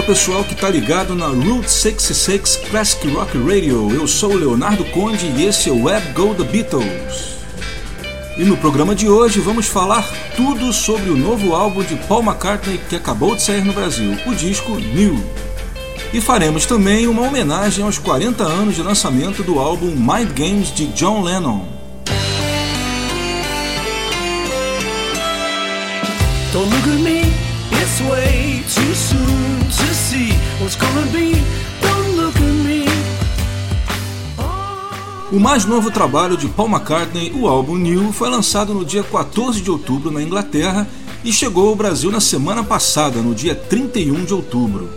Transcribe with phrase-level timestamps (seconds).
[0.00, 3.92] Alô pessoal que tá ligado na Route 66 Classic Rock Radio.
[3.92, 7.36] Eu sou o Leonardo Conde e esse é o Web Go The Beatles.
[8.38, 12.80] E no programa de hoje vamos falar tudo sobre o novo álbum de Paul McCartney
[12.88, 15.22] que acabou de sair no Brasil, o disco New.
[16.14, 20.86] E faremos também uma homenagem aos 40 anos de lançamento do álbum Mind Games de
[20.86, 21.68] John Lennon.
[26.54, 27.20] Don't look at me,
[27.82, 29.39] it's way too soon
[35.30, 39.60] O mais novo trabalho de Paul McCartney, o álbum New, foi lançado no dia 14
[39.60, 40.88] de outubro na Inglaterra
[41.22, 44.90] e chegou ao Brasil na semana passada, no dia 31 de outubro.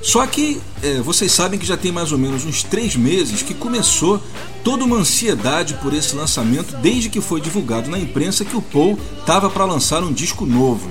[0.00, 3.52] Só que é, vocês sabem que já tem mais ou menos uns três meses que
[3.52, 4.18] começou
[4.64, 8.98] toda uma ansiedade por esse lançamento desde que foi divulgado na imprensa que o Paul
[9.18, 10.90] estava para lançar um disco novo.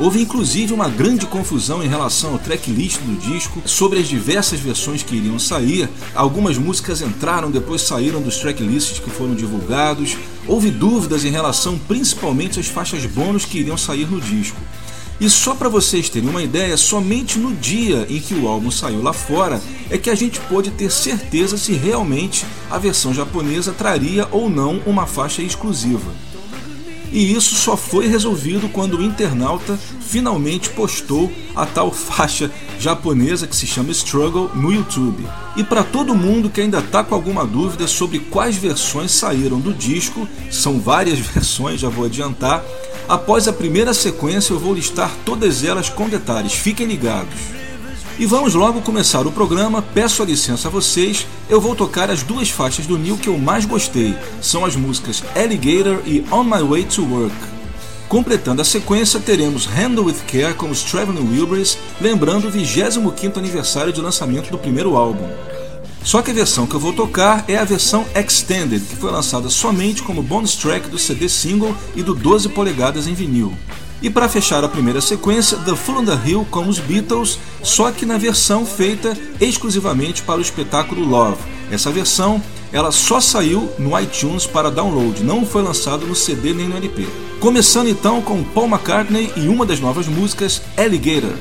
[0.00, 5.02] Houve inclusive uma grande confusão em relação ao tracklist do disco, sobre as diversas versões
[5.02, 5.88] que iriam sair.
[6.14, 10.16] Algumas músicas entraram, depois saíram dos tracklists que foram divulgados.
[10.46, 14.60] Houve dúvidas em relação principalmente às faixas bônus que iriam sair no disco.
[15.20, 19.02] E só para vocês terem uma ideia, somente no dia em que o álbum saiu
[19.02, 24.28] lá fora é que a gente pôde ter certeza se realmente a versão japonesa traria
[24.30, 26.12] ou não uma faixa exclusiva.
[27.12, 33.56] E isso só foi resolvido quando o internauta finalmente postou a tal faixa japonesa que
[33.56, 35.26] se chama Struggle no YouTube.
[35.56, 39.72] E para todo mundo que ainda está com alguma dúvida sobre quais versões saíram do
[39.72, 42.64] disco, são várias versões, já vou adiantar,
[43.08, 47.57] Após a primeira sequência, eu vou listar todas elas com detalhes, fiquem ligados.
[48.18, 49.80] E vamos logo começar o programa.
[49.80, 53.38] Peço a licença a vocês, eu vou tocar as duas faixas do Neil que eu
[53.38, 54.12] mais gostei.
[54.42, 57.36] São as músicas Alligator e On My Way to Work.
[58.08, 63.92] Completando a sequência, teremos Handle with Care com os Traveling Wilburys, lembrando o 25 aniversário
[63.92, 65.28] de lançamento do primeiro álbum.
[66.02, 69.48] Só que a versão que eu vou tocar é a versão Extended, que foi lançada
[69.48, 73.54] somente como bonus track do CD single e do 12 polegadas em vinil.
[74.00, 77.90] E para fechar a primeira sequência, The Full on the Hill com os Beatles, só
[77.90, 81.42] que na versão feita exclusivamente para o espetáculo Love.
[81.70, 82.40] Essa versão
[82.72, 87.06] ela só saiu no iTunes para download, não foi lançado no CD nem no LP.
[87.40, 91.32] Começando então com Paul McCartney e uma das novas músicas, Alligator.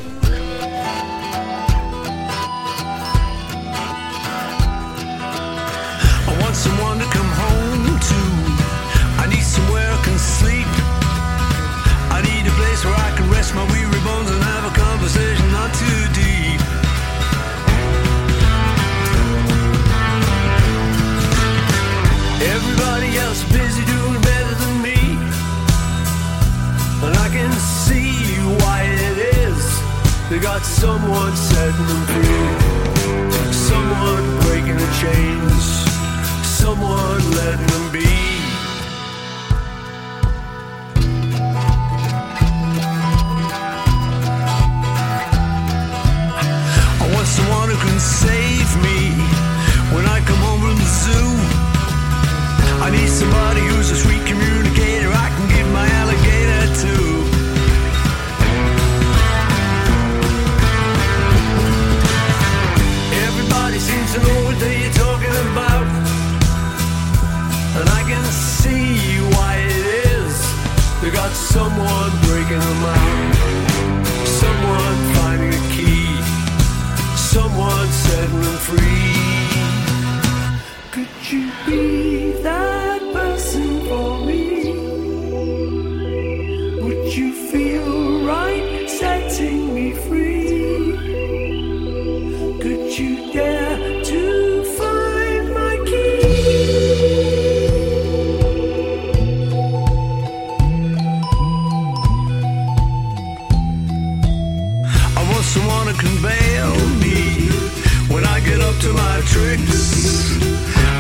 [108.81, 110.37] To my tricks.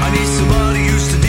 [0.01, 1.26] I need somebody used to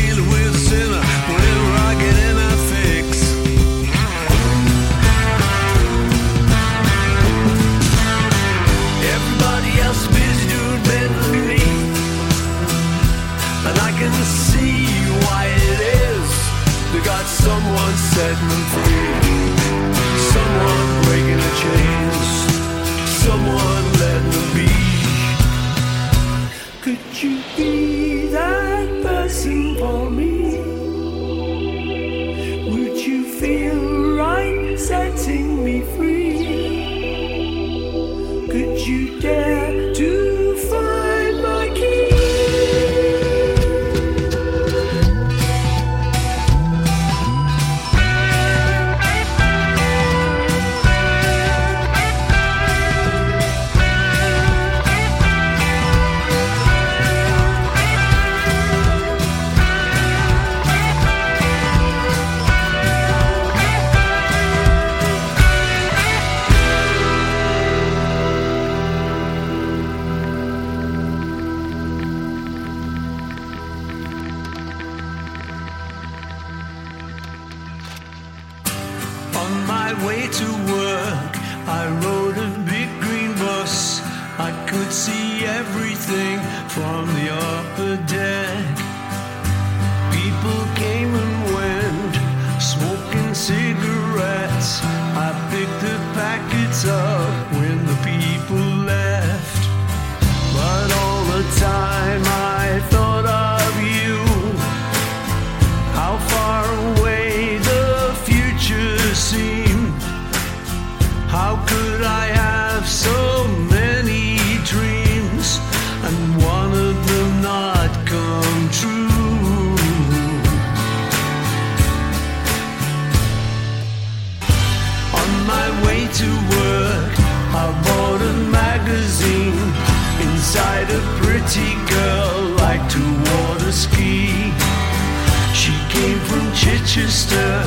[136.89, 137.67] Manchester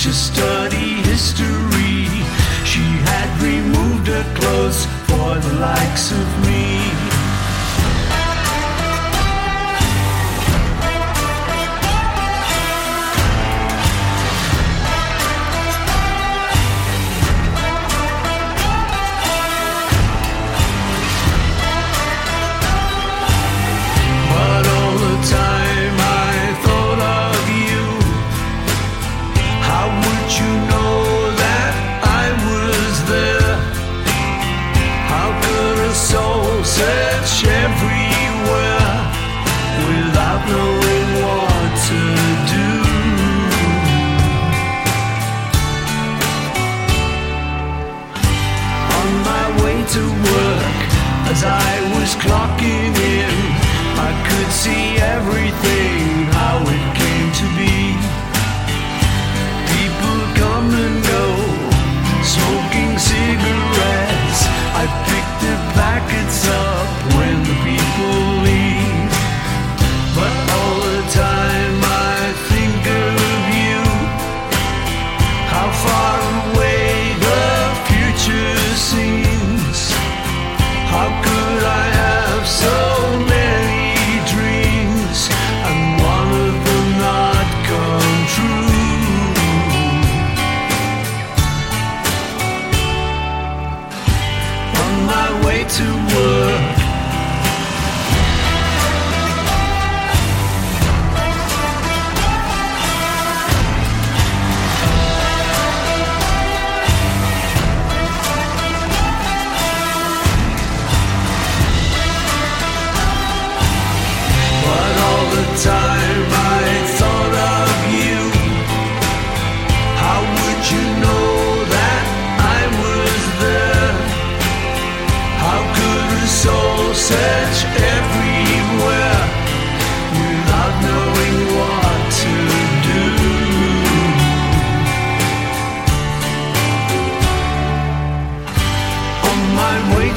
[0.00, 2.04] to study history.
[2.66, 6.99] She had removed her clothes for the likes of me.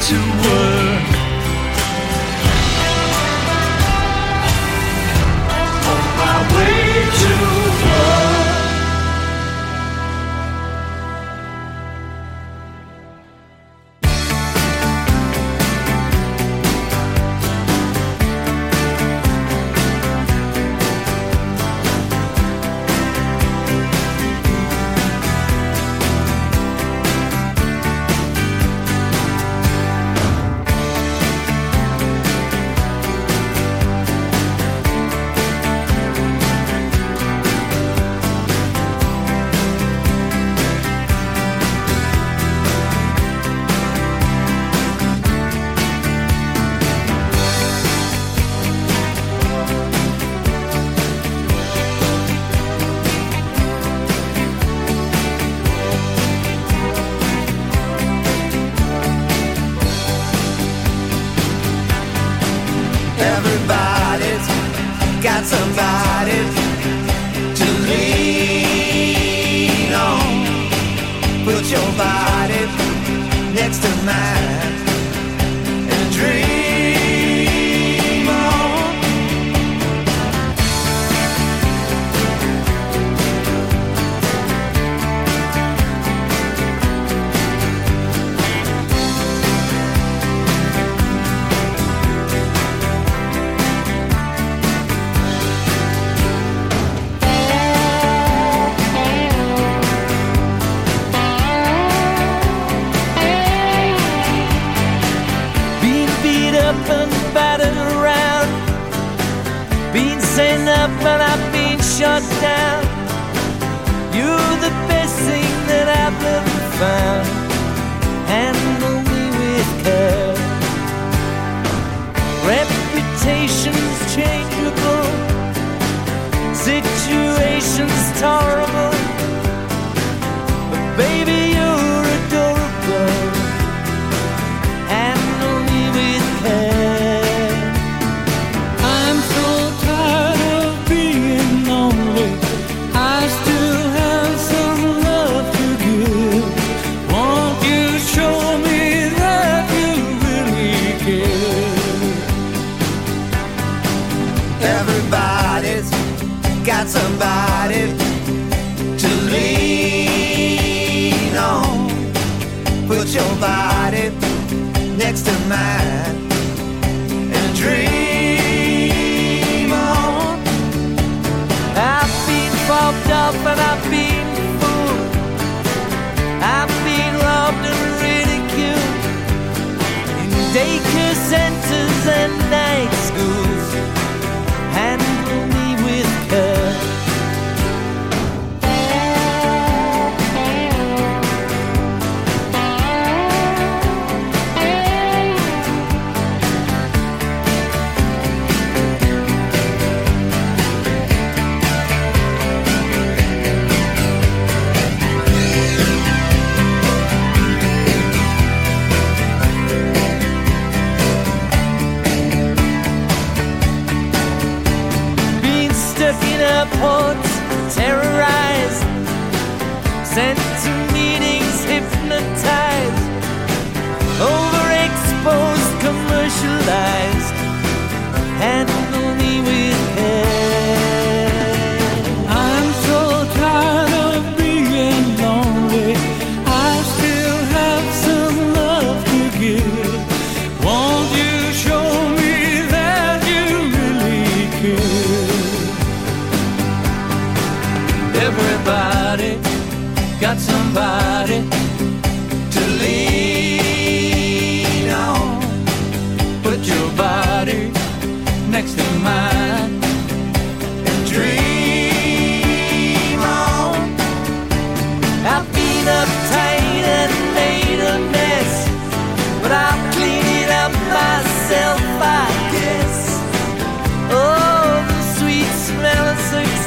[0.06, 0.93] to work.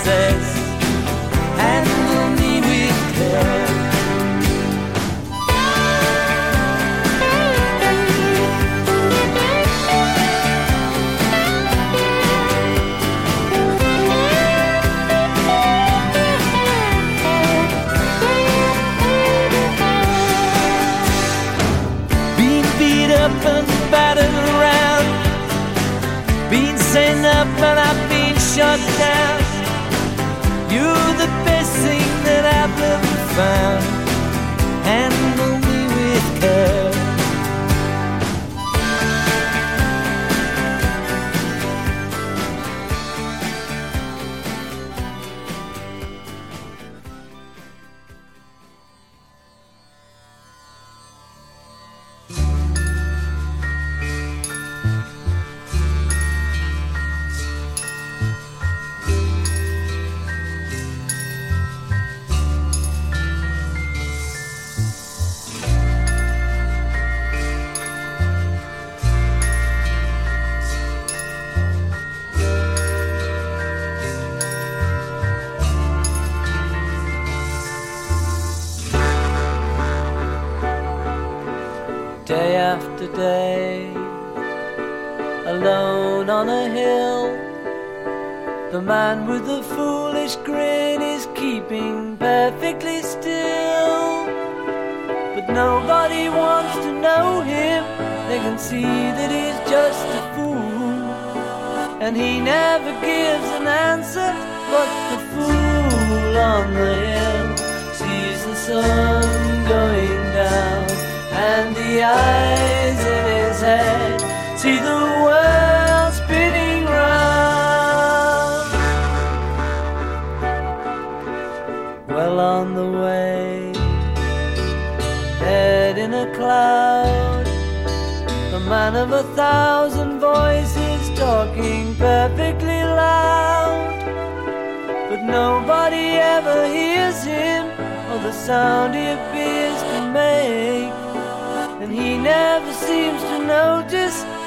[0.08, 0.57] Of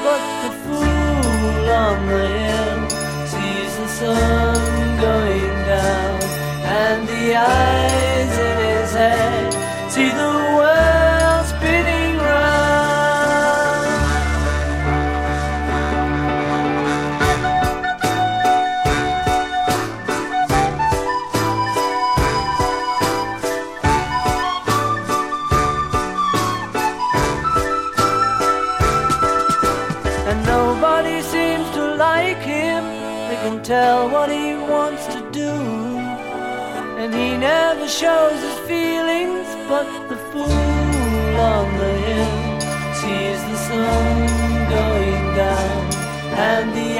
[0.02, 2.88] but the fool on the hill
[3.26, 6.22] sees the sun going down,
[6.64, 7.89] and the eyes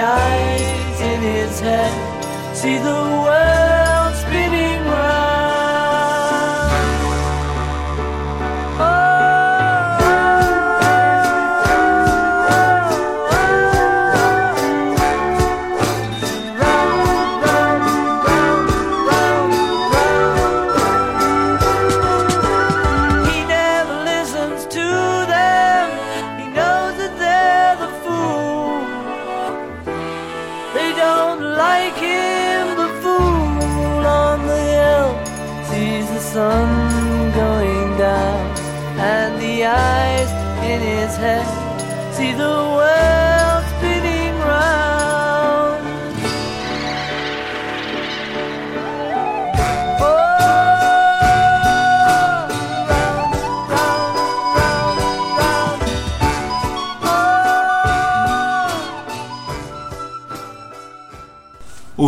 [0.00, 2.56] eyes in his head.
[2.56, 3.59] See the world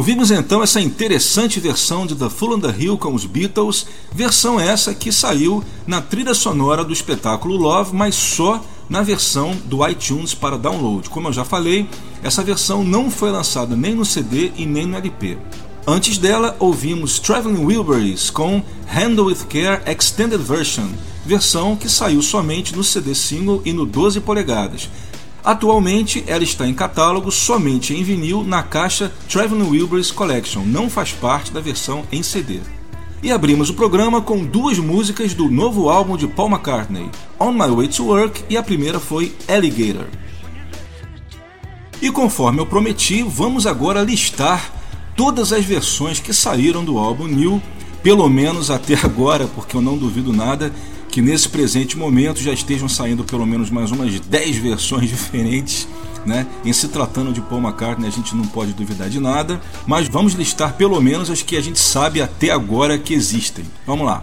[0.03, 4.59] Ouvimos então essa interessante versão de The Full on the Hill com os Beatles, versão
[4.59, 8.61] essa que saiu na trilha sonora do espetáculo Love, mas só
[8.91, 11.09] na versão do iTunes para download.
[11.09, 11.89] Como eu já falei,
[12.21, 15.39] essa versão não foi lançada nem no CD e nem no LP.
[15.87, 20.89] Antes dela, ouvimos Traveling Wilburys com Handle with Care Extended Version,
[21.25, 24.91] versão que saiu somente no CD single e no 12 polegadas.
[25.45, 31.13] Atualmente, ela está em catálogo somente em vinil na caixa Traveling Wilburys Collection, não faz
[31.13, 32.61] parte da versão em CD.
[33.21, 37.69] E abrimos o programa com duas músicas do novo álbum de Paul McCartney, On My
[37.69, 40.07] Way to Work e a primeira foi Alligator.
[42.01, 44.73] E conforme eu prometi, vamos agora listar
[45.17, 47.61] todas as versões que saíram do álbum New,
[48.01, 50.73] pelo menos até agora, porque eu não duvido nada
[51.13, 55.87] que nesse presente momento já estejam saindo pelo menos mais umas 10 versões diferentes.
[56.25, 56.47] Né?
[56.65, 60.33] Em se tratando de Paul McCartney, a gente não pode duvidar de nada, mas vamos
[60.33, 63.65] listar pelo menos as que a gente sabe até agora que existem.
[63.87, 64.23] Vamos lá.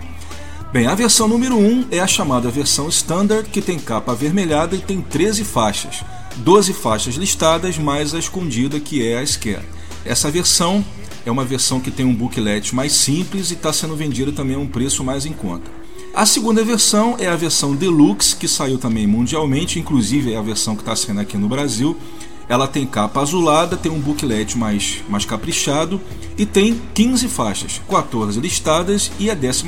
[0.73, 4.80] Bem, a versão número 1 é a chamada versão Standard, que tem capa avermelhada e
[4.80, 6.04] tem 13 faixas.
[6.38, 9.65] 12 faixas listadas, mais a escondida que é a Scare.
[10.06, 10.84] Essa versão
[11.25, 14.60] é uma versão que tem um booklet mais simples e está sendo vendida também a
[14.60, 15.78] um preço mais em conta.
[16.19, 20.75] A segunda versão é a versão Deluxe, que saiu também mundialmente, inclusive é a versão
[20.75, 21.95] que está saindo aqui no Brasil.
[22.49, 26.01] Ela tem capa azulada, tem um booklet mais, mais caprichado
[26.38, 29.63] e tem 15 faixas, 14 listadas e a 15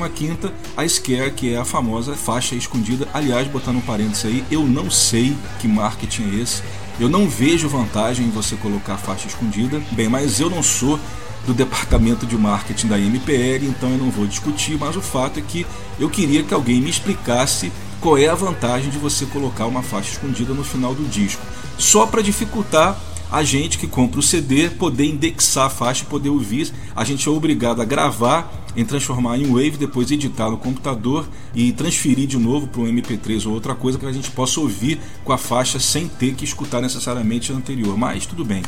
[0.76, 3.08] a Scare, que é a famosa faixa escondida.
[3.14, 6.62] Aliás, botando um parênteses aí, eu não sei que marketing é esse.
[7.00, 9.82] Eu não vejo vantagem em você colocar faixa escondida.
[9.92, 11.00] Bem, mas eu não sou
[11.46, 15.42] do departamento de marketing da MPL, então eu não vou discutir, mas o fato é
[15.42, 15.66] que
[15.98, 20.12] eu queria que alguém me explicasse qual é a vantagem de você colocar uma faixa
[20.12, 21.42] escondida no final do disco,
[21.78, 22.98] só para dificultar
[23.32, 26.70] a gente que compra o CD poder indexar a faixa e poder ouvir.
[26.94, 31.72] A gente é obrigado a gravar, em transformar em Wave, depois editar no computador e
[31.72, 35.32] transferir de novo para um MP3 ou outra coisa que a gente possa ouvir com
[35.32, 37.96] a faixa sem ter que escutar necessariamente a anterior.
[37.96, 38.62] Mas tudo bem.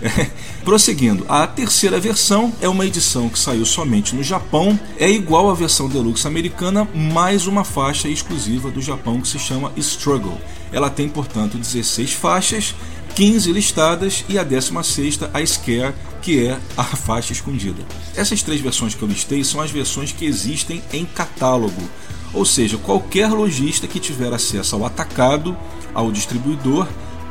[0.64, 5.54] Prosseguindo, a terceira versão é uma edição que saiu somente no Japão, é igual à
[5.54, 10.40] versão deluxe americana, mais uma faixa exclusiva do Japão que se chama Struggle.
[10.72, 12.74] Ela tem, portanto, 16 faixas,
[13.14, 17.82] 15 listadas e a 16 a Scare, que é a faixa escondida.
[18.14, 21.82] Essas três versões que eu listei são as versões que existem em catálogo,
[22.32, 25.56] ou seja, qualquer lojista que tiver acesso ao atacado,
[25.94, 26.86] ao distribuidor,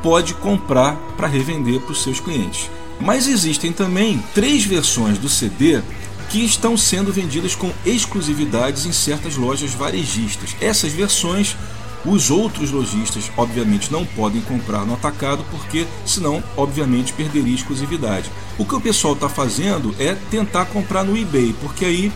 [0.07, 2.71] pode comprar para revender para os seus clientes.
[2.97, 5.81] Mas existem também três versões do CD
[6.29, 10.55] que estão sendo vendidas com exclusividades em certas lojas varejistas.
[10.61, 11.57] Essas versões
[12.05, 18.31] Os outros lojistas, obviamente, não podem comprar no atacado porque, senão, obviamente, perderia exclusividade.
[18.57, 22.13] O que o pessoal está fazendo é tentar comprar no eBay, porque aí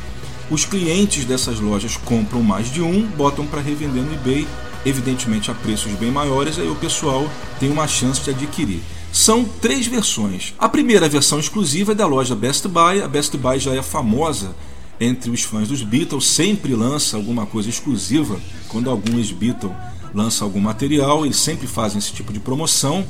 [0.50, 4.48] os clientes dessas lojas compram mais de um, botam para revender no eBay,
[4.86, 8.82] evidentemente a preços bem maiores, aí o pessoal tem uma chance de adquirir.
[9.12, 10.54] São três versões.
[10.58, 13.02] A primeira versão exclusiva é da loja Best Buy.
[13.02, 14.56] A Best Buy já é famosa
[15.00, 18.40] entre os fãs dos Beatles, sempre lança alguma coisa exclusiva
[18.70, 19.74] quando alguns Beatles
[20.14, 23.06] lançam algum material, eles sempre fazem esse tipo de promoção.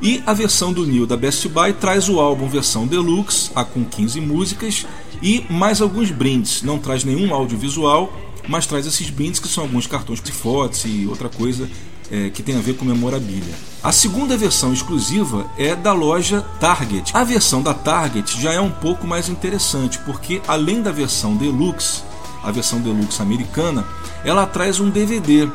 [0.00, 3.84] E a versão do Neil da Best Buy traz o álbum versão deluxe, a com
[3.84, 4.86] 15 músicas
[5.22, 6.62] e mais alguns brindes.
[6.62, 8.12] Não traz nenhum audiovisual,
[8.48, 11.68] mas traz esses brindes que são alguns cartões de fotos e outra coisa
[12.10, 13.54] é, que tem a ver com memorabilia.
[13.82, 17.10] A segunda versão exclusiva é da loja Target.
[17.14, 22.02] A versão da Target já é um pouco mais interessante, porque além da versão deluxe,
[22.42, 23.86] a versão deluxe americana,
[24.24, 25.48] ela traz um DVD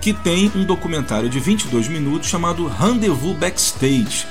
[0.00, 4.26] que tem um documentário de 22 minutos chamado Rendezvous Backstage.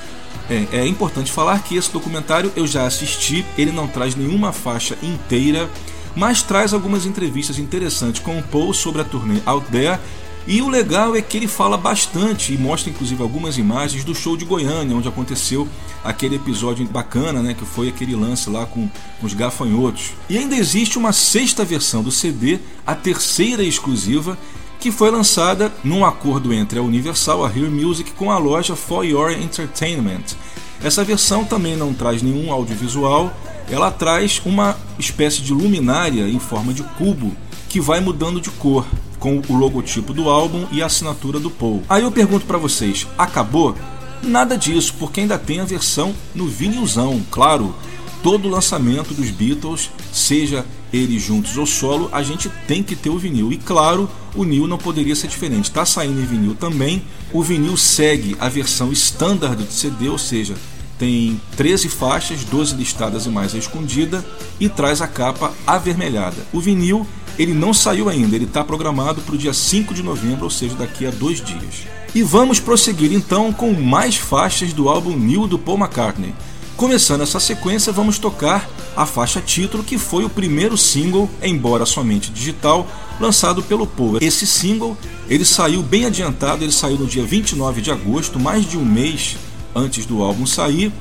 [0.50, 4.98] É, é importante falar que esse documentário eu já assisti, ele não traz nenhuma faixa
[5.02, 5.70] inteira,
[6.16, 10.00] mas traz algumas entrevistas interessantes com o Paul sobre a turnê Out There
[10.46, 14.36] e o legal é que ele fala bastante e mostra inclusive algumas imagens do show
[14.36, 15.68] de Goiânia, onde aconteceu
[16.04, 18.90] aquele episódio bacana, né, que foi aquele lance lá com,
[19.22, 20.12] os gafanhotos.
[20.30, 24.38] E ainda existe uma sexta versão do CD, a terceira exclusiva,
[24.82, 29.06] que foi lançada num acordo entre a Universal, a Hear Music, com a loja For
[29.06, 30.36] Your Entertainment.
[30.84, 33.34] Essa versão também não traz nenhum audiovisual,
[33.70, 37.32] ela traz uma espécie de luminária em forma de cubo
[37.70, 38.86] que vai mudando de cor
[39.18, 41.82] com o logotipo do álbum e a assinatura do Paul.
[41.88, 43.74] Aí eu pergunto para vocês, acabou?
[44.22, 47.74] Nada disso, porque ainda tem a versão no vinilzão, claro.
[48.22, 53.18] Todo lançamento dos Beatles, seja eles juntos ou solo, a gente tem que ter o
[53.18, 53.52] vinil.
[53.52, 55.66] E claro, o Neil não poderia ser diferente.
[55.66, 57.04] Está saindo em vinil também.
[57.34, 60.56] O vinil segue a versão standard do CD, ou seja,
[60.98, 64.24] tem 13 faixas, 12 listadas e mais a escondida,
[64.60, 66.38] e traz a capa avermelhada.
[66.52, 67.06] O vinil
[67.38, 70.76] ele não saiu ainda, ele está programado para o dia 5 de novembro, ou seja,
[70.76, 71.88] daqui a dois dias.
[72.14, 76.34] E vamos prosseguir então com mais faixas do álbum New do Paul McCartney.
[76.78, 82.32] Começando essa sequência, vamos tocar a faixa título, que foi o primeiro single, embora somente
[82.32, 82.88] digital,
[83.20, 84.18] lançado pelo Paul.
[84.22, 88.78] Esse single, ele saiu bem adiantado, ele saiu no dia 29 de agosto, mais de
[88.78, 89.38] um mês
[89.76, 90.92] antes do álbum sair,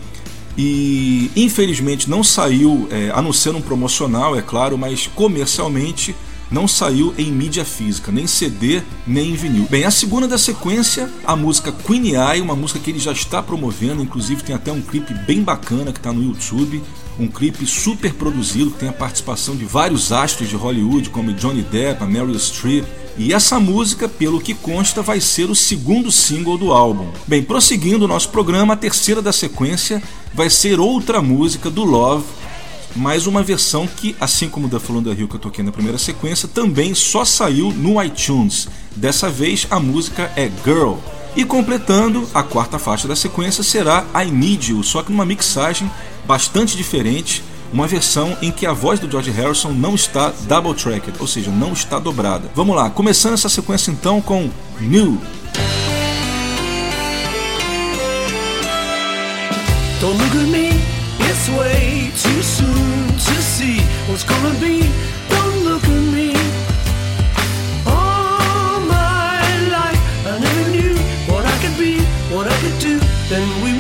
[0.57, 6.15] e infelizmente não saiu, é, a não ser um promocional, é claro, mas comercialmente
[6.53, 9.67] não saiu em mídia física, nem CD, nem em vinil.
[9.71, 13.43] Bem, a segunda da sequência, a música Queen Eye, uma música que ele já está
[13.43, 16.83] promovendo, inclusive tem até um clipe bem bacana que está no YouTube,
[17.19, 21.63] um clipe super produzido, que tem a participação de vários astros de Hollywood, como Johnny
[21.63, 22.85] Depp, a Meryl Streep,
[23.17, 27.09] e essa música, pelo que consta, vai ser o segundo single do álbum.
[27.27, 32.25] Bem, prosseguindo o nosso programa, a terceira da sequência vai ser outra música do Love,
[32.97, 35.99] mais uma versão que, assim como da Falando da Rio que eu toquei na primeira
[35.99, 38.69] sequência, também só saiu no iTunes.
[38.97, 40.95] Dessa vez a música é Girl.
[41.35, 45.91] E completando, a quarta faixa da sequência será I Need You, só que numa mixagem
[46.27, 47.43] bastante diferente,
[47.73, 51.51] uma versão em que a voz do George Harrison não está double tracked, ou seja,
[51.51, 52.51] não está dobrada.
[52.55, 55.19] Vamos lá, começando essa sequência então com New.
[60.01, 60.71] Don't look at me,
[61.57, 64.83] way too soon to see what's gonna be.
[65.31, 66.33] Don't look at me.
[67.87, 70.97] All my life I never knew
[71.29, 72.01] what I could be,
[72.35, 72.99] what I could do.
[73.29, 73.72] Then we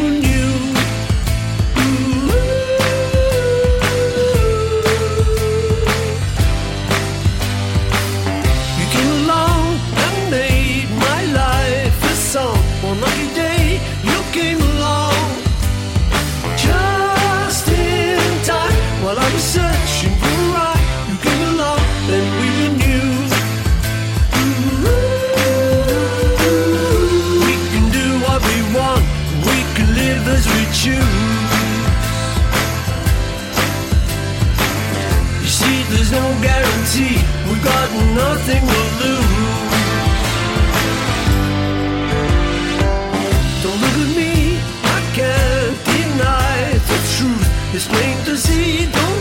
[37.62, 37.88] got
[38.22, 39.72] nothing to lose.
[43.62, 44.32] Don't look at me,
[44.96, 46.58] I can't deny
[46.90, 47.48] the truth.
[47.74, 49.11] It's plain to see, don't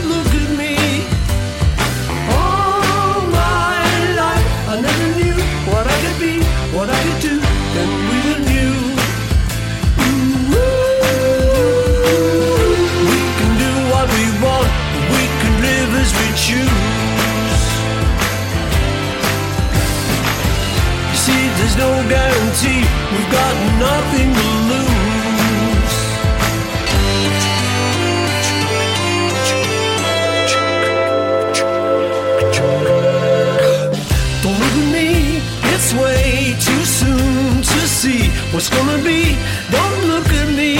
[38.61, 39.35] what's gonna be.
[39.71, 40.77] Don't look at me.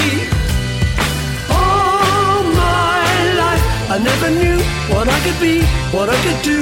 [1.49, 4.59] All my life, I never knew
[4.93, 5.55] what I could be,
[5.95, 6.61] what I could do.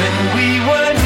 [0.00, 0.99] When we were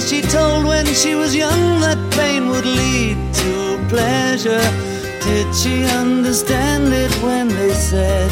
[0.00, 4.66] She told when she was young that pain would lead to pleasure?
[5.22, 8.30] Did she understand it when they said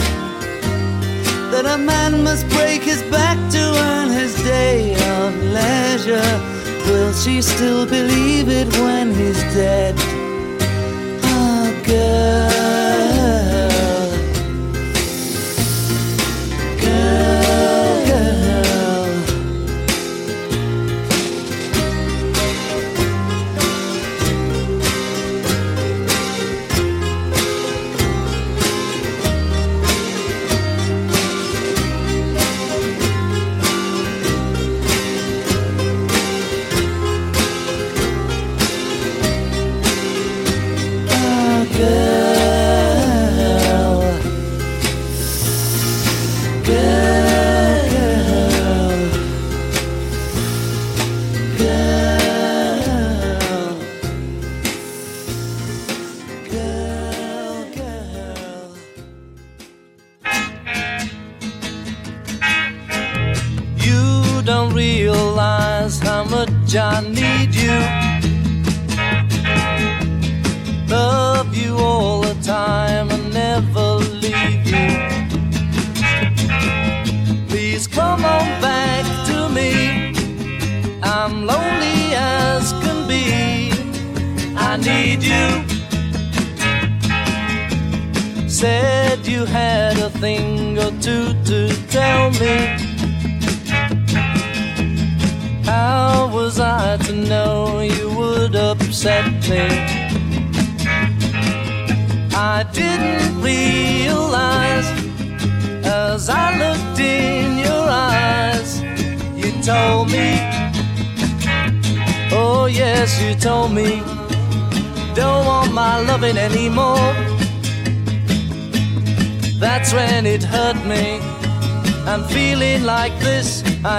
[1.52, 6.35] that a man must break his back to earn his day of leisure?
[6.87, 9.94] Will she still believe it when he's dead?
[11.22, 12.48] Ah, girl.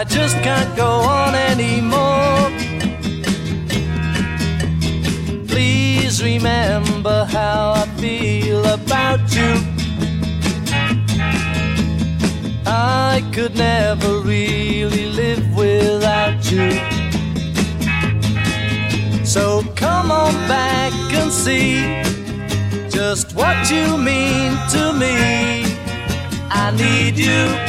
[0.09, 2.49] Just can't go on anymore.
[5.47, 9.51] Please remember how I feel about you.
[12.65, 16.71] I could never really live without you.
[19.25, 22.01] So come on back and see
[22.89, 25.15] just what you mean to me.
[26.49, 27.68] I need you.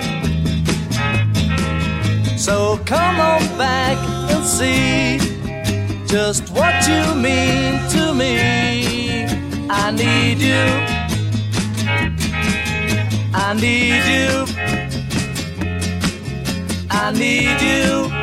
[2.51, 3.97] So come on back
[4.29, 5.17] and see
[6.05, 9.25] just what you mean to me.
[9.69, 10.65] I need you.
[13.33, 14.45] I need you.
[16.89, 18.21] I need you.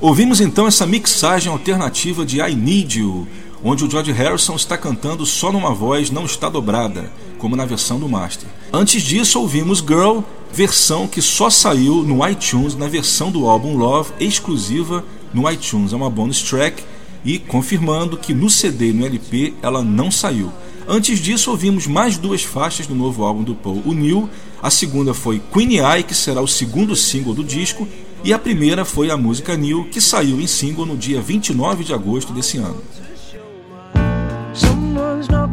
[0.00, 3.28] Ouvimos então essa mixagem alternativa de I Need You,
[3.62, 7.98] onde o George Harrison está cantando só numa voz não está dobrada, como na versão
[7.98, 8.48] do Master.
[8.72, 10.20] Antes disso, ouvimos Girl,
[10.52, 15.92] versão que só saiu no iTunes na versão do álbum Love, exclusiva no iTunes.
[15.92, 16.82] É uma bonus track
[17.24, 20.50] e confirmando que no CD e no LP ela não saiu.
[20.88, 24.28] Antes disso, ouvimos mais duas faixas do novo álbum do Paul, o New.
[24.62, 27.86] A segunda foi Queen Eye, que será o segundo single do disco,
[28.24, 31.94] e a primeira foi a música New, que saiu em single no dia 29 de
[31.94, 32.82] agosto desse ano.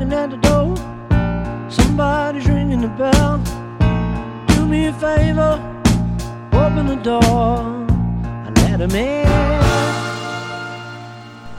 [0.08, 0.76] Knocking at the door.
[1.70, 3.40] Somebody's ringing the bell.
[4.48, 5.60] Do me a favor,
[6.54, 7.78] open the door.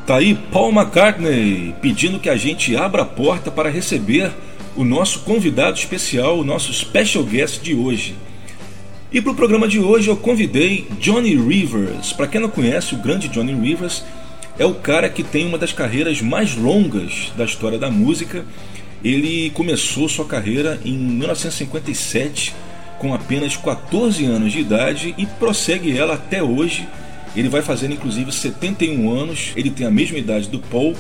[0.07, 4.33] Tá aí Paul McCartney pedindo que a gente abra a porta para receber
[4.75, 8.17] o nosso convidado especial, o nosso special guest de hoje.
[9.13, 12.13] E para o programa de hoje eu convidei Johnny Rivers.
[12.13, 14.05] Para quem não conhece, o grande Johnny Rivers
[14.59, 18.45] é o cara que tem uma das carreiras mais longas da história da música.
[19.05, 22.55] Ele começou sua carreira em 1957
[22.99, 26.89] com apenas 14 anos de idade e prossegue ela até hoje.
[27.37, 30.97] Ele vai fazer inclusive 71 anos, ele tem a mesma idade do Paul,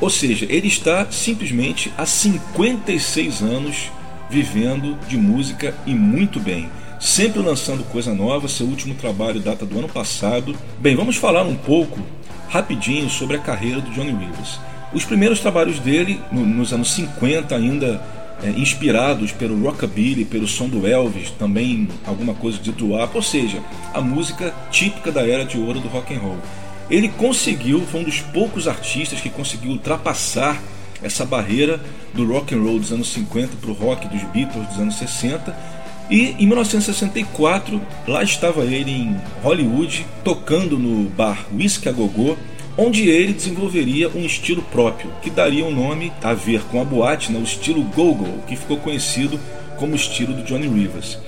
[0.00, 3.90] ou seja, ele está simplesmente há 56 anos
[4.30, 6.68] vivendo de música e muito bem
[6.98, 8.48] sempre lançando coisa nova.
[8.48, 10.56] Seu último trabalho data do ano passado.
[10.78, 12.00] Bem, vamos falar um pouco,
[12.48, 14.60] rapidinho, sobre a carreira do Johnny Rivers.
[14.92, 18.02] Os primeiros trabalhos dele, no, nos anos 50, ainda
[18.42, 23.60] é, inspirados pelo rockabilly, pelo som do Elvis, também alguma coisa de doo ou seja,
[23.92, 26.38] a música típica da era de ouro do rock and roll.
[26.88, 30.62] Ele conseguiu, foi um dos poucos artistas que conseguiu ultrapassar
[31.02, 31.80] essa barreira
[32.14, 35.75] do rock and roll dos anos 50 para o rock dos Beatles dos anos 60
[36.08, 42.36] e em 1964, lá estava ele em Hollywood, tocando no bar Whisky a Gogô,
[42.78, 47.32] onde ele desenvolveria um estilo próprio, que daria um nome a ver com a boate,
[47.32, 49.40] né, o estilo go-go, que ficou conhecido
[49.78, 51.18] como estilo do Johnny Rivers.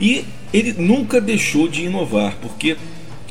[0.00, 2.76] E ele nunca deixou de inovar, porque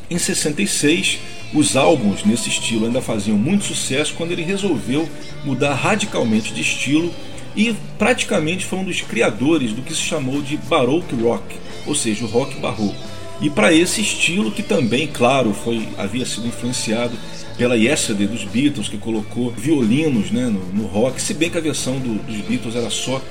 [0.10, 1.20] em 66
[1.54, 5.10] os álbuns nesse estilo ainda faziam muito sucesso quando ele resolveu
[5.44, 7.12] mudar radicalmente de estilo
[7.56, 12.26] e praticamente foi um dos criadores do que se chamou de Baroque Rock, ou seja,
[12.26, 12.96] o rock barroco.
[13.42, 17.18] E para esse estilo que também, claro, foi havia sido influenciado
[17.58, 21.62] pela Yesterday dos Beatles, que colocou violinos né, no, no rock, se bem que a
[21.62, 23.22] versão do, dos Beatles era só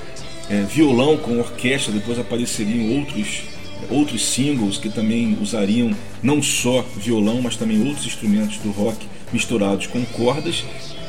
[0.49, 3.43] é, violão com orquestra, depois apareceriam outros
[3.91, 5.91] outros singles que também usariam
[6.22, 10.64] não só violão, mas também outros instrumentos do rock misturados com cordas.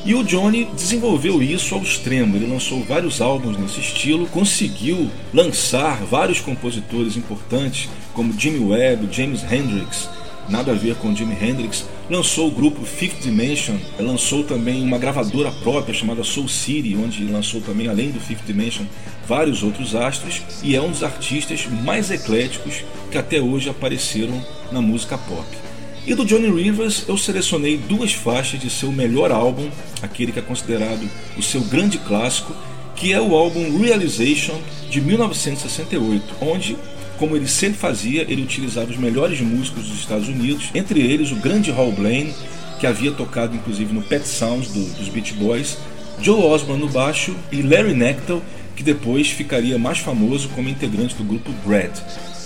[0.05, 2.35] E o Johnny desenvolveu isso ao extremo.
[2.35, 9.41] Ele lançou vários álbuns nesse estilo, conseguiu lançar vários compositores importantes, como Jimmy Webb, James
[9.51, 10.07] Hendrix,
[10.47, 11.85] nada a ver com Jimi Hendrix.
[12.07, 17.59] Lançou o grupo Fifth Dimension, lançou também uma gravadora própria chamada Soul City, onde lançou
[17.61, 18.85] também, além do Fifth Dimension,
[19.27, 20.43] vários outros astros.
[20.61, 24.39] E é um dos artistas mais ecléticos que até hoje apareceram
[24.71, 25.64] na música pop.
[26.07, 29.67] E do Johnny Rivers eu selecionei duas faixas de seu melhor álbum,
[30.03, 32.55] aquele que é considerado o seu grande clássico,
[32.95, 34.53] que é o álbum Realization
[34.87, 36.77] de 1968, onde,
[37.17, 41.37] como ele sempre fazia, ele utilizava os melhores músicos dos Estados Unidos, entre eles o
[41.37, 42.35] grande Hal Blaine,
[42.79, 45.79] que havia tocado inclusive no Pet Sounds do, dos Beach Boys,
[46.21, 48.39] Joe Osborne no baixo e Larry Nectar,
[48.75, 51.97] que depois ficaria mais famoso como integrante do grupo Brad.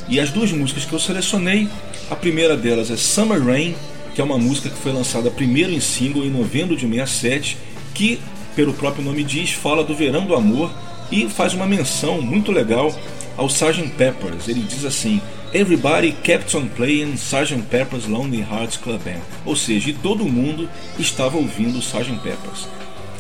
[0.08, 1.68] E as duas músicas que eu selecionei
[2.10, 3.76] a primeira delas é Summer Rain,
[4.16, 7.58] que é uma música que foi lançada primeiro em single em novembro de 67,
[7.94, 8.20] que,
[8.56, 10.72] pelo próprio nome diz, fala do verão do amor
[11.12, 12.94] e faz uma menção muito legal
[13.38, 13.90] ao Sgt.
[13.96, 14.48] Peppers.
[14.48, 15.22] Ele diz assim:
[15.54, 17.62] Everybody kept on playing Sgt.
[17.70, 19.22] Pepper's Lonely Hearts Club Band.
[19.46, 22.20] Ou seja, todo mundo estava ouvindo Sgt.
[22.24, 22.68] Peppers.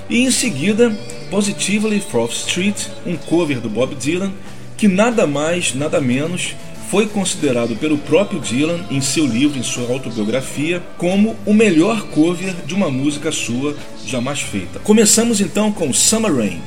[0.09, 0.89] E em seguida,
[1.29, 4.33] Positively Froth Street, um cover do Bob Dylan,
[4.75, 6.55] que nada mais, nada menos
[6.89, 12.53] foi considerado pelo próprio Dylan em seu livro, em sua autobiografia, como o melhor cover
[12.65, 13.75] de uma música sua
[14.05, 14.79] jamais feita.
[14.79, 16.59] Começamos então com Summer Rain.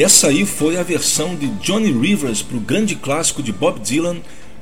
[0.00, 3.80] E essa aí foi a versão de Johnny Rivers para o grande clássico de Bob
[3.80, 4.16] Dylan,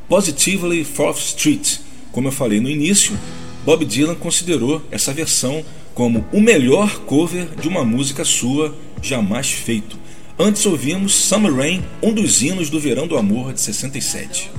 [0.09, 1.76] Positively Fourth Street.
[2.11, 3.16] Como eu falei no início,
[3.64, 5.64] Bob Dylan considerou essa versão
[5.95, 9.97] como o melhor cover de uma música sua jamais feito.
[10.36, 14.51] Antes ouvimos Summer Rain, um dos hinos do Verão do Amor de 67.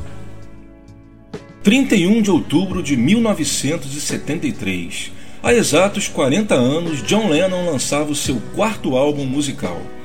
[1.61, 5.11] 31 de outubro de 1973.
[5.43, 9.98] Há exatos 40 anos, John Lennon lançava o seu quarto álbum musical.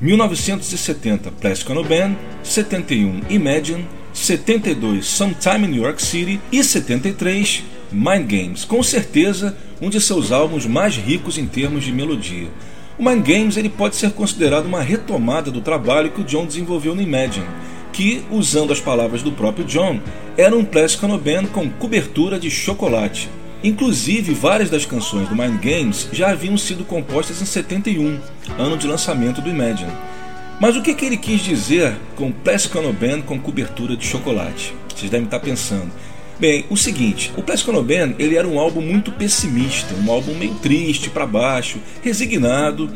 [0.00, 8.30] 1970 Plastic Ono Band, 71 Imagine, 72 Sometime in New York City e 73 Mind
[8.30, 12.48] Games, com certeza um de seus álbuns mais ricos em termos de melodia.
[12.98, 16.94] O Mind Games ele pode ser considerado uma retomada do trabalho que o John desenvolveu
[16.94, 17.46] no Imagine,
[17.92, 20.00] que, usando as palavras do próprio John,
[20.36, 23.28] era um Plastic Ono Band com cobertura de chocolate.
[23.62, 28.20] Inclusive, várias das canções do Mind Games já haviam sido compostas em 71,
[28.56, 29.92] ano de lançamento do Imagine.
[30.60, 34.74] Mas o que, que ele quis dizer com Plastic Ono Band com cobertura de chocolate?
[34.94, 35.90] Vocês devem estar pensando.
[36.38, 40.34] Bem, o seguinte, o Plastic Ono Band ele era um álbum muito pessimista, um álbum
[40.34, 42.88] meio triste, para baixo, resignado,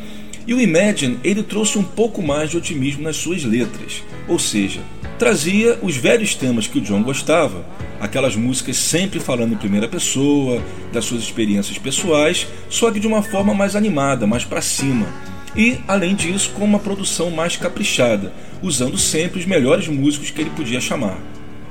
[0.47, 4.81] e o Imagine ele trouxe um pouco mais de otimismo nas suas letras, ou seja,
[5.23, 7.65] trazia os velhos temas que o John gostava,
[8.01, 10.61] aquelas músicas sempre falando em primeira pessoa,
[10.93, 15.07] das suas experiências pessoais, só que de uma forma mais animada, mais para cima.
[15.55, 20.51] E, além disso, com uma produção mais caprichada, usando sempre os melhores músicos que ele
[20.51, 21.17] podia chamar.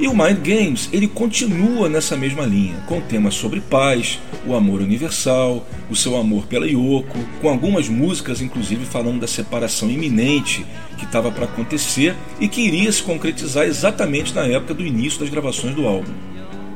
[0.01, 4.81] E o Mind Games ele continua nessa mesma linha, com temas sobre paz, o amor
[4.81, 10.65] universal, o seu amor pela Yoko, com algumas músicas inclusive falando da separação iminente
[10.97, 15.29] que estava para acontecer e que iria se concretizar exatamente na época do início das
[15.29, 16.11] gravações do álbum.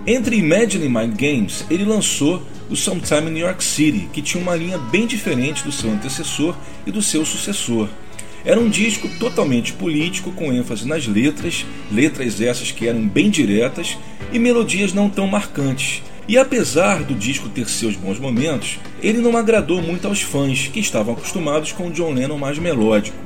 [0.06, 4.42] Entre Imagine e Mind Games, ele lançou o Sometime in New York City, que tinha
[4.42, 6.56] uma linha bem diferente do seu antecessor
[6.86, 7.90] e do seu sucessor.
[8.46, 13.98] Era um disco totalmente político, com ênfase nas letras, letras essas que eram bem diretas
[14.32, 16.04] e melodias não tão marcantes.
[16.28, 20.80] E apesar do disco ter seus bons momentos, ele não agradou muito aos fãs, que
[20.80, 23.18] estavam acostumados com o John Lennon mais melódico.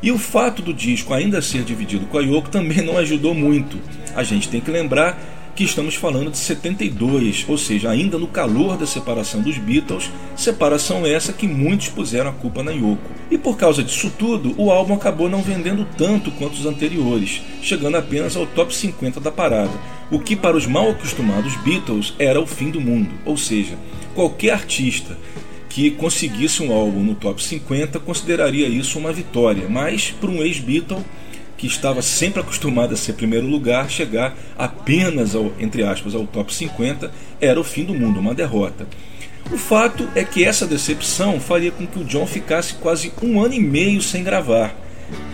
[0.00, 3.78] E o fato do disco ainda ser dividido com a Yoko também não ajudou muito.
[4.14, 5.16] A gente tem que lembrar
[5.54, 11.06] que estamos falando de 72, ou seja, ainda no calor da separação dos Beatles, separação
[11.06, 13.10] essa que muitos puseram a culpa na Yoko.
[13.30, 17.96] E por causa disso tudo, o álbum acabou não vendendo tanto quanto os anteriores, chegando
[17.96, 19.72] apenas ao top 50 da parada,
[20.10, 23.76] o que para os mal acostumados Beatles era o fim do mundo, ou seja,
[24.14, 25.18] qualquer artista
[25.68, 31.02] que conseguisse um álbum no top 50 consideraria isso uma vitória, mas para um ex-Beatle
[31.62, 36.52] que estava sempre acostumado a ser primeiro lugar, chegar apenas ao, entre aspas, ao top
[36.52, 37.08] 50
[37.40, 38.84] era o fim do mundo, uma derrota.
[39.48, 43.54] O fato é que essa decepção faria com que o John ficasse quase um ano
[43.54, 44.74] e meio sem gravar.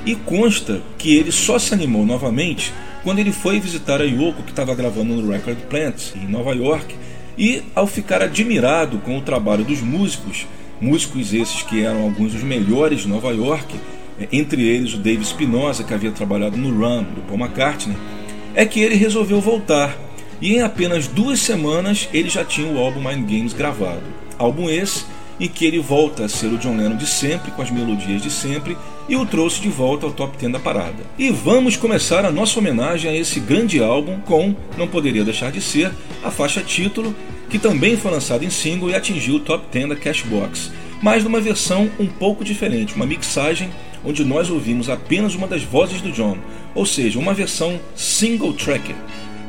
[0.04, 4.50] E consta que ele só se animou novamente quando ele foi visitar a Yoko, que
[4.50, 6.94] estava gravando no Record Plant em Nova York,
[7.38, 10.46] e ao ficar admirado com o trabalho dos músicos,
[10.78, 13.74] músicos esses que eram alguns dos melhores de Nova York,
[14.32, 17.96] entre eles o Dave Spinoza, que havia trabalhado no Run do Paul McCartney,
[18.54, 19.96] é que ele resolveu voltar
[20.40, 24.02] e em apenas duas semanas ele já tinha o álbum Mind Games gravado.
[24.38, 25.04] Álbum esse
[25.40, 28.30] em que ele volta a ser o John Lennon de sempre, com as melodias de
[28.30, 28.76] sempre,
[29.08, 31.04] e o trouxe de volta ao top 10 da parada.
[31.18, 35.60] E vamos começar a nossa homenagem a esse grande álbum com, não poderia deixar de
[35.60, 35.92] ser,
[36.24, 37.14] a faixa título,
[37.48, 41.40] que também foi lançada em single e atingiu o top 10 da Cashbox, mas numa
[41.40, 43.70] versão um pouco diferente, uma mixagem
[44.04, 46.38] onde nós ouvimos apenas uma das vozes do John,
[46.74, 48.96] ou seja, uma versão single tracker.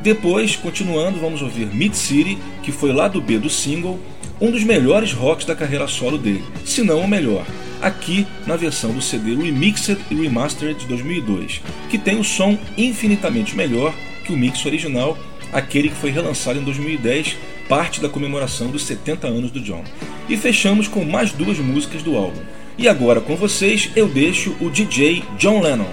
[0.02, 3.98] Depois, continuando, vamos ouvir Mid City, que foi lá do B do single,
[4.40, 7.44] um dos melhores rocks da carreira solo dele, se não o melhor,
[7.82, 12.58] aqui na versão do CD Remixed e Remastered de 2002, que tem o um som
[12.76, 13.94] infinitamente melhor
[14.24, 15.18] que o mix original,
[15.52, 17.36] aquele que foi relançado em 2010,
[17.68, 19.84] parte da comemoração dos 70 anos do John.
[20.28, 22.40] E fechamos com mais duas músicas do álbum.
[22.80, 25.92] E agora com vocês eu deixo o DJ John Lennon.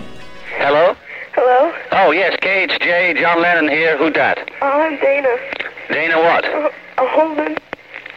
[0.58, 0.96] Hello?
[1.36, 1.74] Hello?
[1.92, 3.98] Oh, yes, KHJ, John Lennon here.
[3.98, 4.38] Who dat?
[4.62, 5.28] Uh, I'm Dana.
[5.90, 6.46] Dana what?
[6.46, 7.58] Uh, uh, Holden.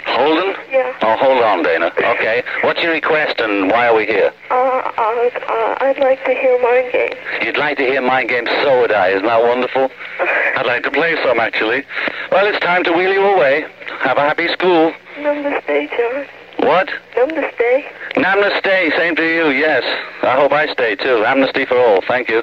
[0.07, 0.55] Holden?
[0.71, 0.93] Yeah.
[1.03, 1.91] Oh, hold on, Dana.
[1.99, 2.45] Okay.
[2.63, 4.33] What's your request and why are we here?
[4.53, 7.15] Uh, uh, uh, I'd like to hear Mind Game.
[7.43, 9.09] You'd like to hear my game, so would I.
[9.09, 9.91] Isn't that wonderful?
[10.57, 11.83] I'd like to play some, actually.
[12.31, 13.67] Well, it's time to wheel you away.
[14.03, 14.93] Have a happy school.
[15.17, 16.27] Namaste, John.
[16.69, 16.89] What?
[17.17, 17.91] Namaste.
[18.17, 18.97] Namaste.
[18.97, 19.83] Same to you, yes.
[20.23, 21.25] I hope I stay, too.
[21.25, 22.01] Amnesty for all.
[22.03, 22.43] Thank you.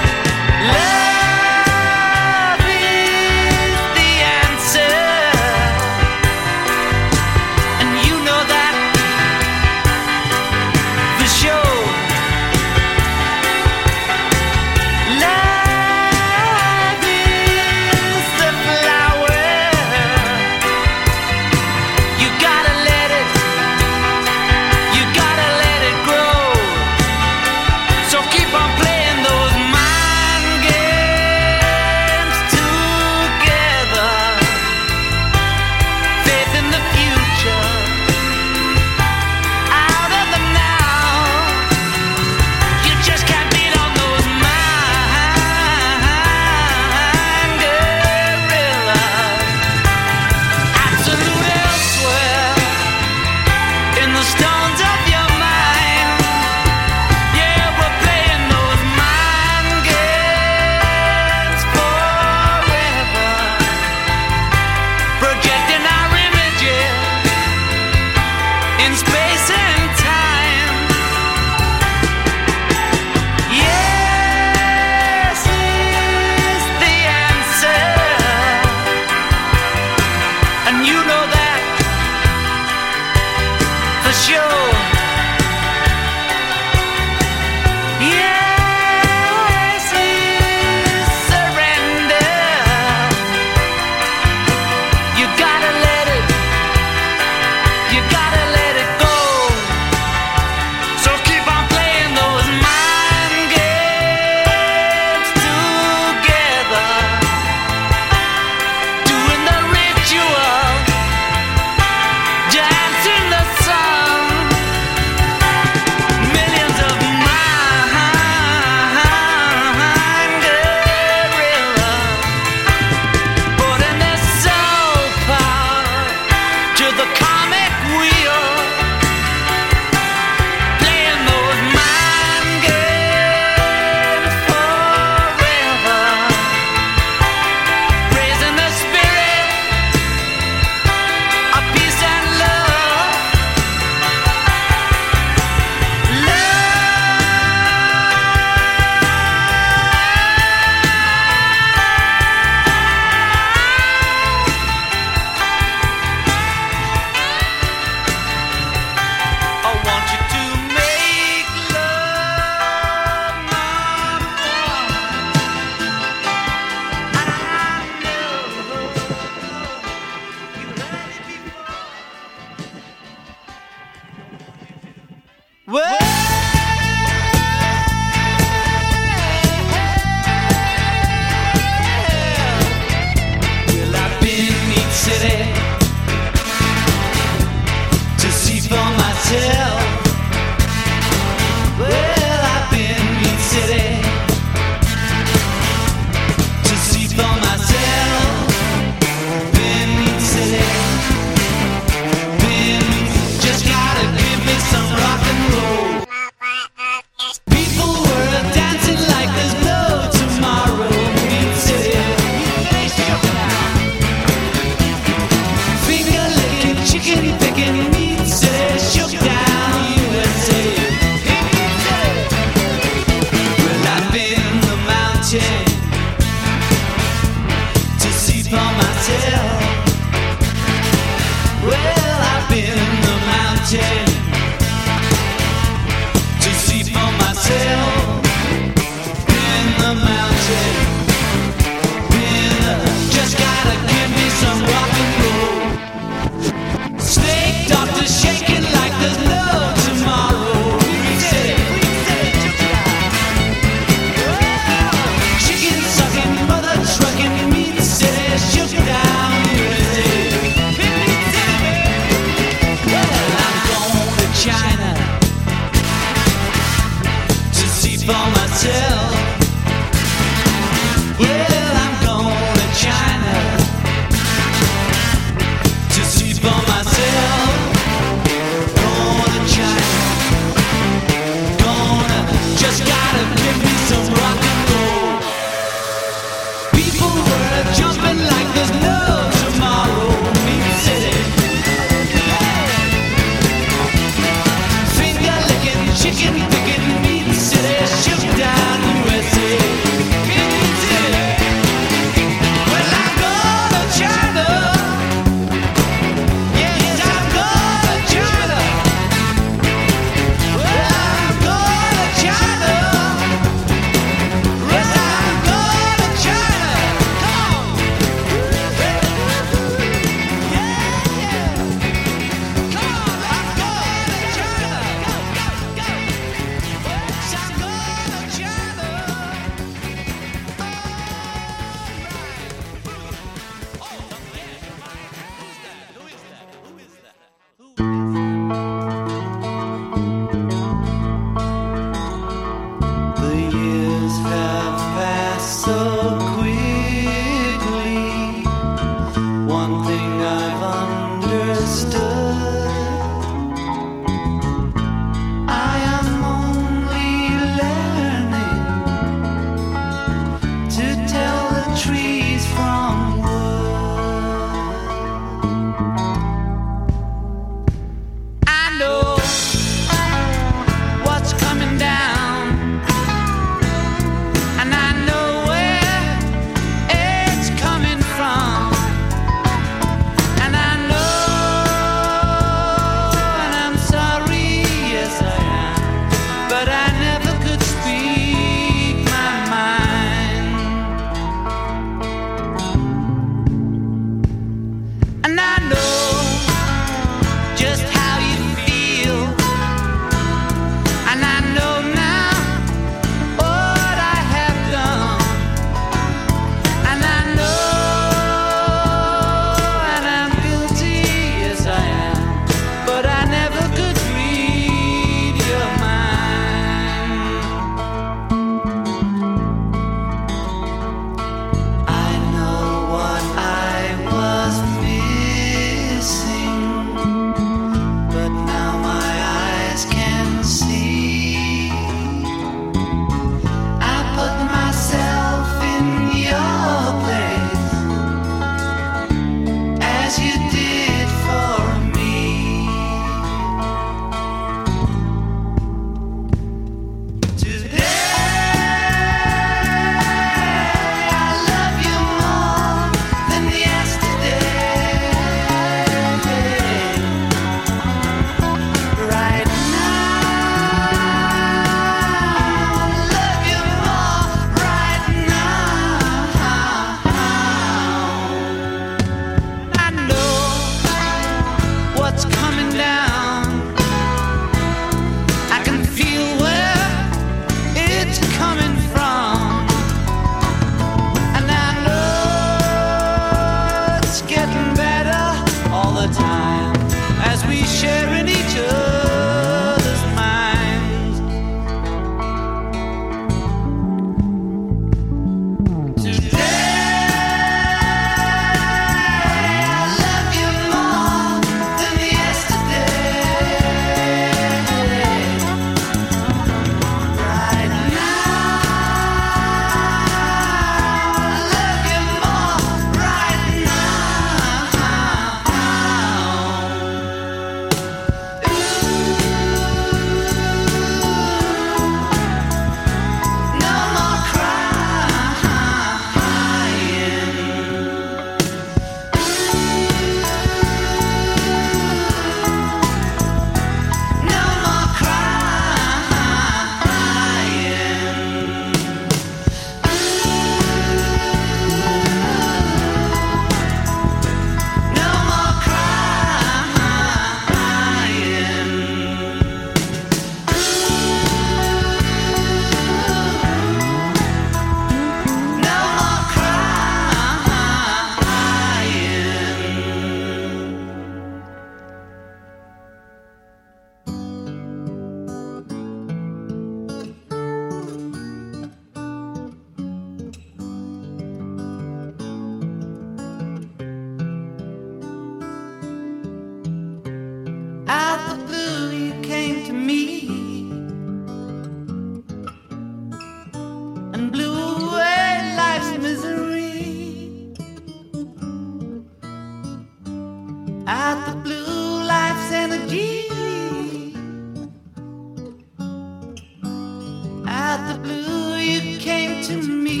[597.92, 600.00] The blue, you came to me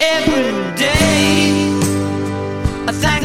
[0.00, 1.78] every day.
[2.86, 3.19] I thank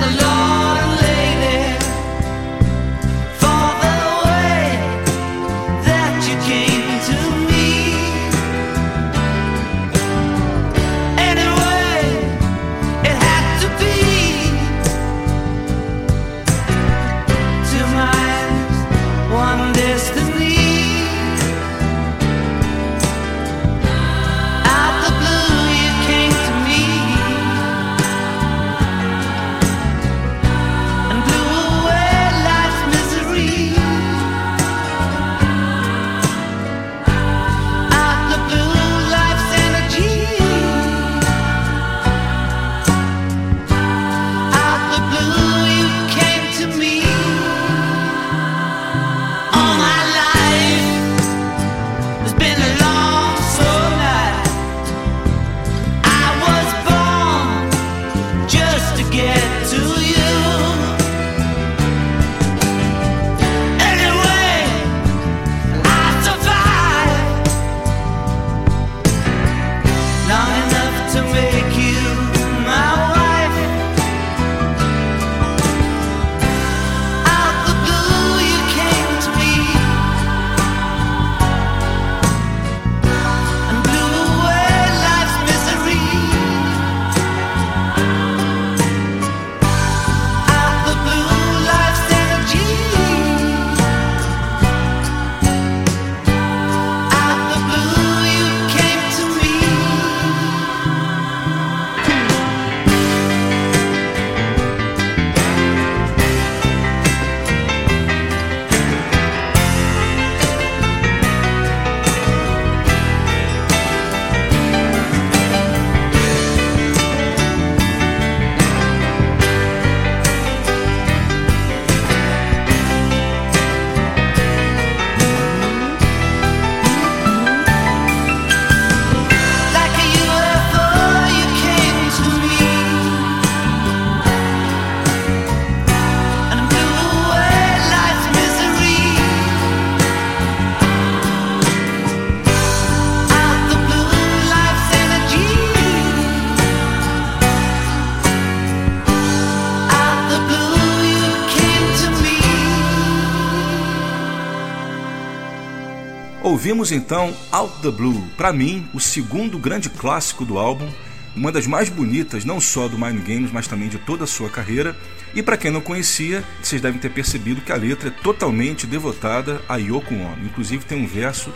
[156.66, 160.89] Ouvimos então Out the Blue, para mim, o segundo grande clássico do álbum,
[161.36, 164.49] uma das mais bonitas não só do Mind Games, mas também de toda a sua
[164.49, 164.97] carreira.
[165.36, 169.61] E para quem não conhecia, vocês devem ter percebido que a letra é totalmente devotada
[169.70, 170.43] a Yoko Ono.
[170.43, 171.53] Inclusive tem um verso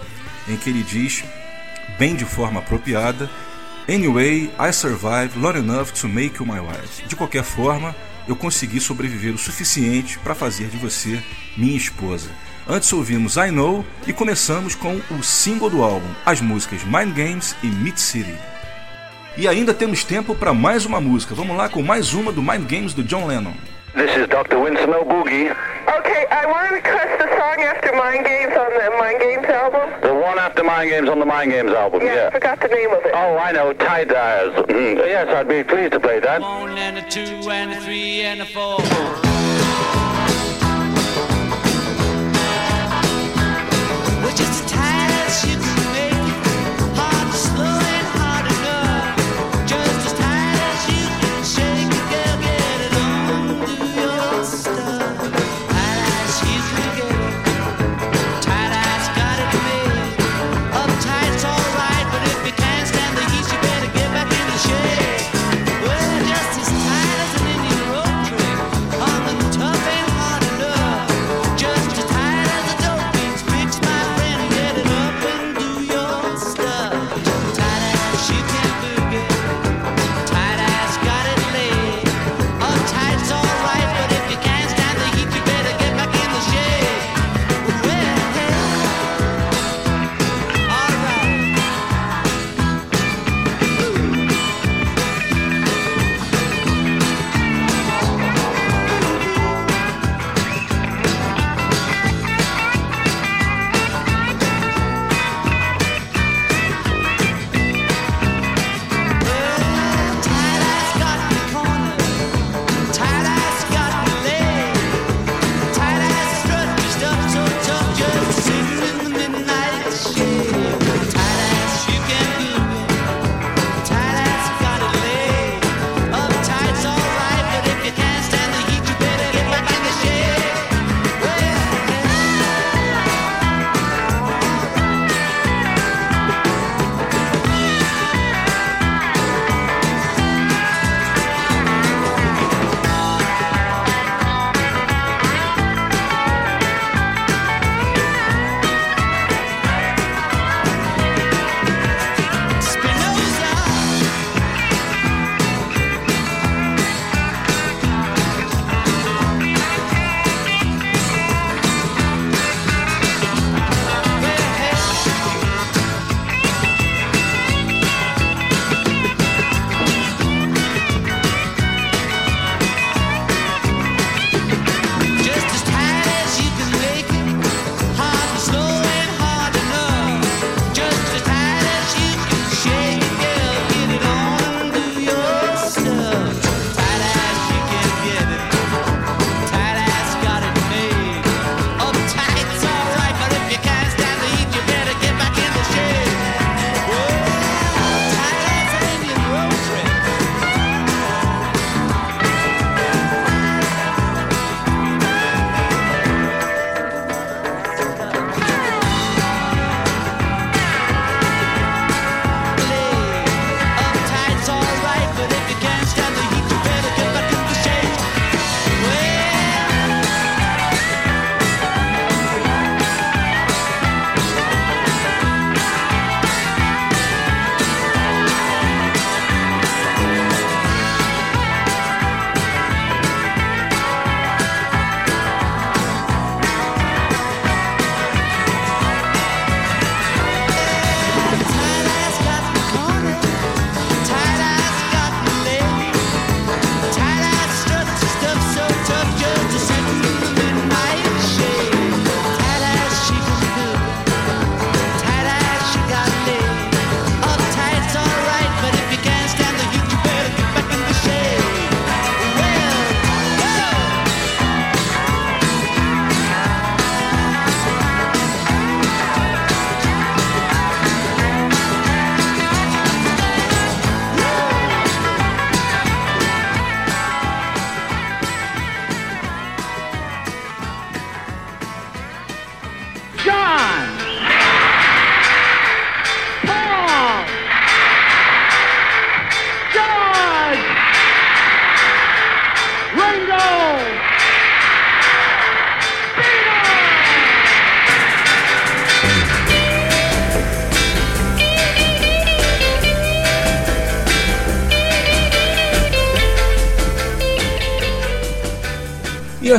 [0.47, 1.23] em que ele diz,
[1.97, 3.27] bem de forma apropriada,
[3.91, 7.07] Anyway, I survived long enough to make you my wife.
[7.07, 7.95] De qualquer forma,
[8.27, 11.19] eu consegui sobreviver o suficiente para fazer de você
[11.57, 12.29] minha esposa.
[12.69, 17.55] Antes ouvimos I Know e começamos com o single do álbum, as músicas Mind Games
[17.63, 18.37] e Mid City.
[19.35, 21.33] E ainda temos tempo para mais uma música.
[21.33, 23.53] Vamos lá com mais uma do Mind Games do John Lennon.
[23.95, 24.57] This is Dr.
[24.57, 25.49] Winston O'Boogie.
[25.97, 29.89] Okay, I want to request the song after Mind Games on the Mind Games album.
[30.01, 32.29] The one after Mind Games on the Mind Games album, Yeah, I yeah.
[32.29, 33.11] forgot the name of it.
[33.15, 34.53] Oh, I know, Tie Dyers.
[34.67, 36.39] Mm, yes, I'd be pleased to play that.
[36.39, 38.77] One and a two and a three and a four.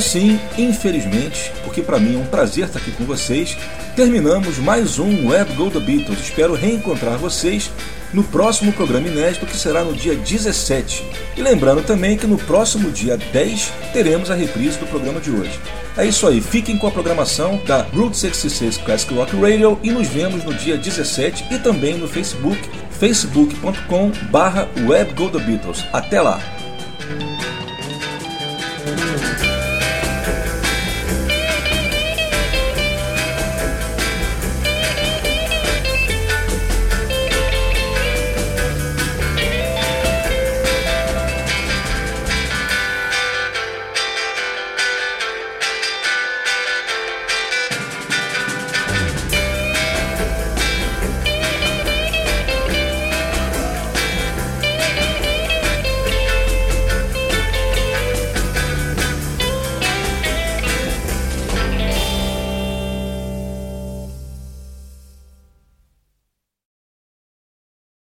[0.00, 3.54] Assim, infelizmente, porque para mim é um prazer estar aqui com vocês,
[3.94, 6.20] terminamos mais um Web Go The Beatles.
[6.20, 7.70] Espero reencontrar vocês
[8.10, 11.04] no próximo programa inédito que será no dia 17.
[11.36, 15.60] E lembrando também que no próximo dia 10 teremos a reprise do programa de hoje.
[15.98, 20.08] É isso aí, fiquem com a programação da Route 66 Classic Rock Radio e nos
[20.08, 22.58] vemos no dia 17 e também no Facebook,
[22.90, 24.66] facebook.com barra
[25.46, 25.84] Beatles.
[25.92, 26.59] Até lá!